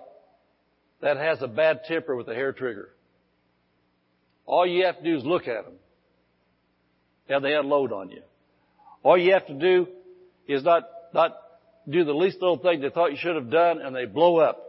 [1.02, 2.90] that has a bad temper with a hair trigger.
[4.46, 5.74] All you have to do is look at them.
[7.28, 8.22] And they unload on you.
[9.02, 9.88] All you have to do
[10.46, 11.36] is not, not
[11.88, 14.62] do the least little thing they thought you should have done and they blow up.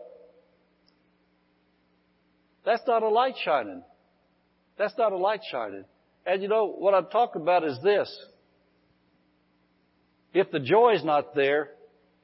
[2.66, 3.84] That's not a light shining.
[4.80, 5.86] That's not a light shining.
[6.26, 8.12] And you know, what I'm talking about is this.
[10.34, 11.70] If the joy is not there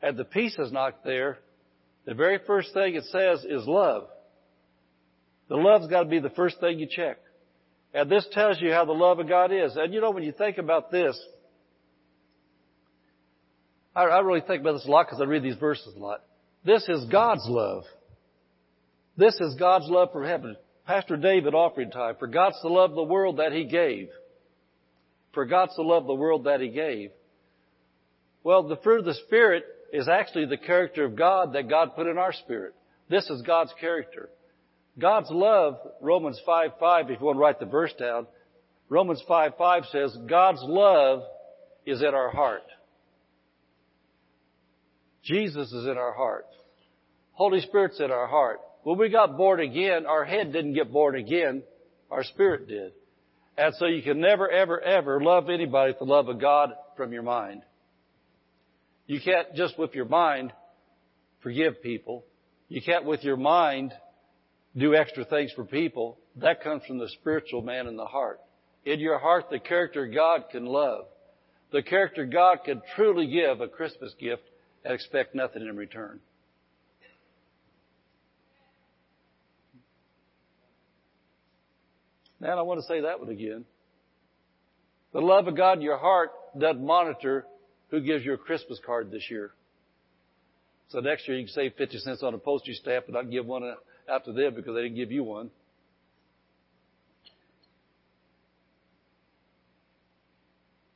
[0.02, 1.40] and the peace is not there,
[2.06, 4.08] the very first thing it says is love.
[5.50, 7.18] The love's got to be the first thing you check.
[7.94, 9.76] And this tells you how the love of God is.
[9.76, 11.20] And you know, when you think about this,
[13.96, 16.24] I, I really think about this a lot because I read these verses a lot.
[16.64, 17.84] This is God's love.
[19.18, 20.56] This is God's love from heaven.
[20.86, 22.15] Pastor David offering time.
[22.19, 24.10] For God's to love the world that He gave.
[25.34, 27.12] For God's to love the world that He gave.
[28.44, 29.63] Well, the fruit of the Spirit
[29.94, 32.73] is actually the character of God that God put in our spirit.
[33.10, 34.29] This is God's character.
[35.00, 38.27] God's love, Romans 5, 5, if you want to write the verse down,
[38.90, 41.23] Romans 5, 5 says, God's love
[41.85, 42.63] is in our heart.
[45.23, 46.48] Jesus is in our heart.
[47.33, 48.60] Holy Spirit's in our heart.
[48.83, 51.63] When we got born again, our head didn't get born again,
[52.10, 52.94] our spirit did.
[53.58, 57.12] And so you can never, ever, ever love anybody with the love of God from
[57.12, 57.63] your mind.
[59.08, 60.52] You can't just with your mind
[61.42, 62.26] forgive people.
[62.68, 63.94] You can't with your mind
[64.76, 66.20] do extra things for people.
[66.36, 68.42] That comes from the spiritual man in the heart.
[68.86, 71.06] In your heart, the character God can love.
[71.72, 74.44] The character God can truly give a Christmas gift
[74.84, 76.20] and expect nothing in return.
[82.40, 83.66] Man, I want to say that one again.
[85.14, 87.46] The love of God in your heart doesn't monitor
[87.90, 89.52] who gives you a Christmas card this year.
[90.90, 93.46] So next year you can save 50 cents on a postage stamp and not give
[93.46, 93.63] one
[94.10, 95.50] out to them because they didn't give you one.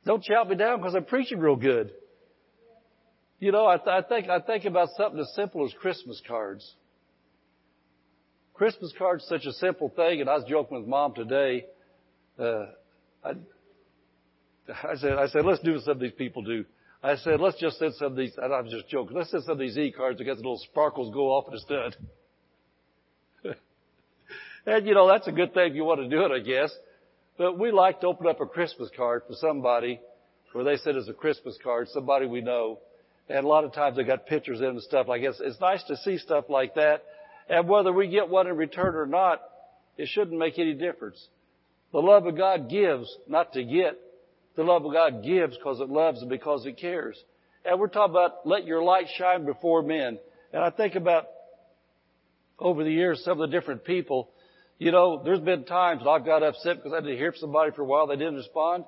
[0.04, 1.92] Don't shout me down because I'm preaching real good.
[3.38, 6.68] You know, I, th- I think I think about something as simple as Christmas cards.
[8.54, 11.66] Christmas cards such a simple thing, and I was joking with mom today.
[12.38, 12.66] Uh,
[13.24, 13.30] I,
[14.84, 16.64] I said, I said, let's do what some of these people do.
[17.02, 19.42] I said, let's just send some of these, and I was just joking, let's send
[19.44, 21.64] some of these e-cards that got the little sparkles go off it's
[23.44, 23.56] done.
[24.66, 26.72] and you know, that's a good thing if you want to do it, I guess.
[27.36, 30.00] But we like to open up a Christmas card for somebody
[30.52, 32.78] where they said it's a Christmas card, somebody we know.
[33.28, 35.34] And a lot of times they got pictures in and stuff like that.
[35.40, 37.02] It's nice to see stuff like that.
[37.48, 39.40] And whether we get one in return or not,
[39.96, 41.26] it shouldn't make any difference.
[41.92, 43.98] The love of God gives, not to get.
[44.56, 47.18] The love of God gives because it loves and because it cares.
[47.64, 50.18] And we're talking about let your light shine before men.
[50.52, 51.26] And I think about
[52.58, 54.30] over the years some of the different people
[54.82, 57.82] you know, there's been times I've got upset because I didn't hear from somebody for
[57.82, 58.84] a while, they didn't respond.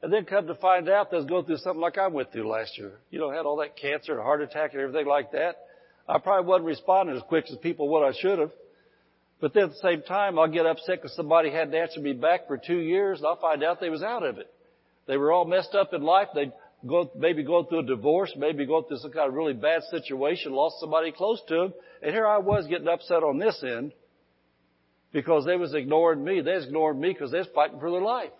[0.00, 2.48] And then come to find out they was going through something like I went through
[2.48, 2.92] last year.
[3.10, 5.56] You know, had all that cancer and heart attack and everything like that.
[6.08, 8.50] I probably wasn't responding as quick as people what I should have.
[9.38, 12.46] But then at the same time, I'll get upset because somebody hadn't answered me back
[12.46, 14.50] for two years and I'll find out they was out of it.
[15.06, 16.28] They were all messed up in life.
[16.34, 16.52] They'd
[16.86, 20.52] go, maybe going through a divorce, maybe going through some kind of really bad situation,
[20.52, 21.74] lost somebody close to them.
[22.02, 23.92] And here I was getting upset on this end
[25.12, 26.40] because they was ignoring me.
[26.40, 28.32] They was ignoring me because they was fighting for their life.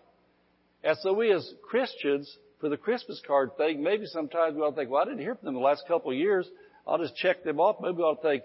[0.85, 4.77] And so we as Christians, for the Christmas card thing, maybe sometimes we ought to
[4.77, 6.47] think, well, I didn't hear from them the last couple of years.
[6.87, 7.77] I'll just check them off.
[7.81, 8.43] Maybe to think,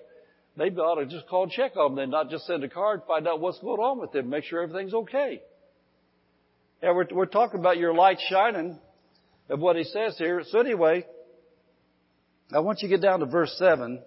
[0.55, 2.69] maybe I ought to just call and check on them and not just send a
[2.69, 5.41] card, find out what's going on with them, make sure everything's okay.
[6.81, 8.79] And we're, we're talking about your light shining
[9.49, 10.41] of what he says here.
[10.47, 11.05] So anyway,
[12.53, 13.95] I want you to get down to verse 7.
[13.95, 14.03] It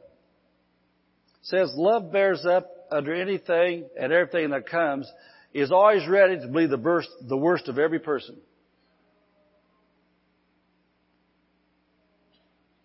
[1.42, 5.10] says, love bears up under anything and everything that comes
[5.52, 8.36] is always ready to believe the worst, the worst of every person.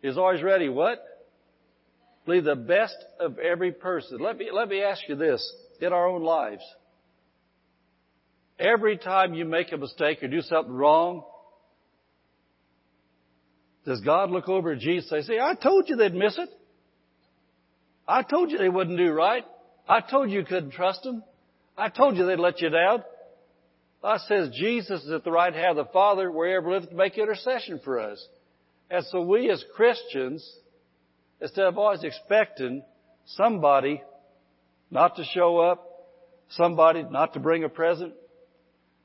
[0.02, 1.04] Is always ready what?
[2.26, 4.20] Believe the best of every person.
[4.20, 5.42] Let me, let me ask you this
[5.82, 6.64] in our own lives.
[8.60, 11.24] Every time you make a mistake or do something wrong,
[13.86, 16.50] does God look over at Jesus and say, see, I told you they'd miss it.
[18.08, 19.46] I told you they wouldn't do right.
[19.88, 21.24] I told you you couldn't trust them.
[21.78, 23.04] I told you they'd let you down.
[24.04, 27.18] I says Jesus is at the right hand of the Father wherever liveth to make
[27.18, 28.24] intercession for us.
[28.90, 30.48] And so we as Christians,
[31.40, 32.84] instead of always expecting
[33.26, 34.02] somebody
[34.92, 35.86] not to show up,
[36.50, 38.14] somebody not to bring a present,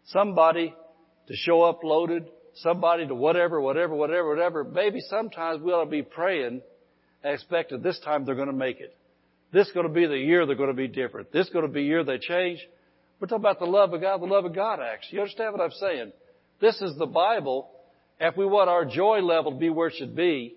[0.06, 0.74] somebody
[1.28, 2.26] to show up loaded,
[2.56, 6.62] somebody to whatever, whatever, whatever, whatever, maybe sometimes we ought to be praying
[7.22, 8.94] and expecting this time they're going to make it.
[9.52, 11.32] This is going to be the year they're going to be different.
[11.32, 12.58] This is going to be the year they change.
[13.20, 14.20] We're talking about the love of God.
[14.20, 15.06] The love of God acts.
[15.10, 16.12] You understand what I'm saying?
[16.60, 17.70] This is the Bible.
[18.20, 20.54] If we want our joy level to be where it should be,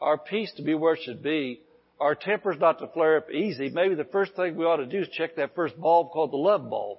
[0.00, 1.60] our peace to be where it should be,
[2.00, 5.02] our tempers not to flare up easy, maybe the first thing we ought to do
[5.02, 6.98] is check that first bulb called the love bulb.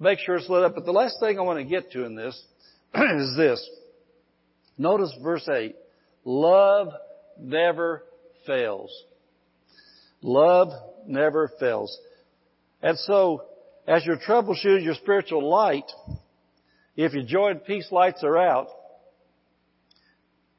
[0.00, 0.74] Make sure it's lit up.
[0.74, 2.42] But the last thing I want to get to in this
[2.94, 3.70] is this.
[4.78, 5.76] Notice verse 8.
[6.24, 6.88] Love
[7.38, 8.02] never
[8.46, 8.90] fails.
[10.22, 10.68] Love
[11.06, 11.96] never fails.
[12.82, 13.44] And so,
[13.86, 15.90] as you're troubleshooting your spiritual light,
[16.96, 18.68] if your joy and peace lights are out,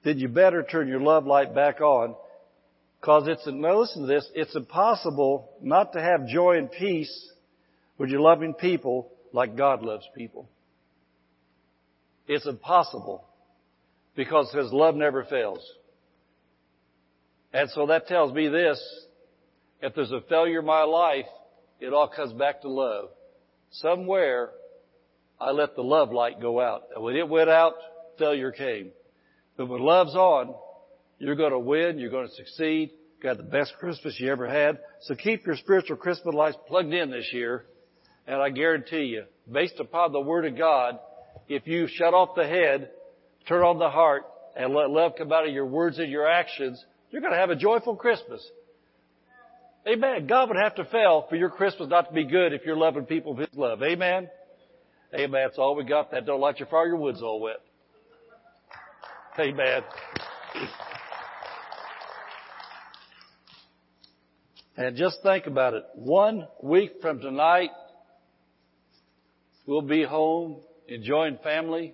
[0.03, 2.15] then you better turn your love light back on.
[3.01, 7.31] Cause it's, now listen to this, it's impossible not to have joy and peace
[7.97, 10.49] with you're loving people like God loves people.
[12.27, 13.25] It's impossible
[14.15, 15.65] because His love never fails.
[17.53, 18.81] And so that tells me this,
[19.81, 21.25] if there's a failure in my life,
[21.79, 23.09] it all comes back to love.
[23.71, 24.51] Somewhere,
[25.39, 26.83] I let the love light go out.
[26.95, 27.73] And when it went out,
[28.19, 28.91] failure came.
[29.57, 30.53] But when love's on,
[31.17, 34.79] you're going to win, you're going to succeed, got the best Christmas you ever had.
[35.01, 37.65] So keep your spiritual Christmas lights plugged in this year.
[38.27, 40.99] And I guarantee you, based upon the Word of God,
[41.47, 42.91] if you shut off the head,
[43.47, 44.23] turn on the heart,
[44.55, 47.49] and let love come out of your words and your actions, you're going to have
[47.49, 48.45] a joyful Christmas.
[49.87, 50.27] Amen.
[50.27, 53.05] God would have to fail for your Christmas not to be good if you're loving
[53.05, 53.81] people with His love.
[53.81, 54.29] Amen.
[55.13, 55.41] Amen.
[55.45, 56.11] That's all we got.
[56.11, 57.61] That don't light your fire, your wood's all wet.
[59.39, 59.81] Amen.
[64.77, 65.83] And just think about it.
[65.95, 67.71] One week from tonight,
[69.71, 70.57] we'll be home
[70.89, 71.93] enjoying family.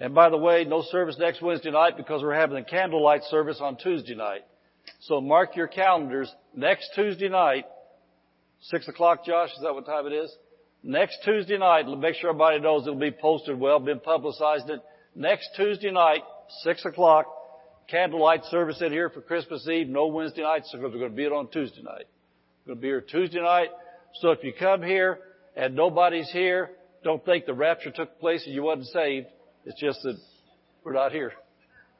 [0.00, 3.58] And by the way, no service next Wednesday night because we're having a candlelight service
[3.60, 4.40] on Tuesday night.
[5.02, 6.34] So mark your calendars.
[6.52, 7.64] Next Tuesday night,
[8.62, 10.36] six o'clock, Josh, is that what time it is?
[10.82, 14.80] Next Tuesday night, make sure everybody knows it'll be posted well, been publicized it.
[15.14, 16.22] Next Tuesday night,
[16.64, 17.26] six o'clock,
[17.88, 19.88] candlelight service in here for Christmas Eve.
[19.88, 22.06] No Wednesday nights because we're going to be it on Tuesday night.
[22.66, 23.68] We're going to be here Tuesday night.
[24.14, 25.20] So if you come here
[25.54, 26.70] and nobody's here,
[27.04, 29.26] don't think the rapture took place and you wasn't saved.
[29.64, 30.18] It's just that
[30.84, 31.32] we're not here.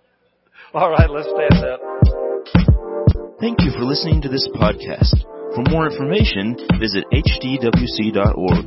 [0.74, 1.80] All right, let's stand up.
[3.40, 5.24] Thank you for listening to this podcast.
[5.54, 8.66] For more information, visit hdwc.org.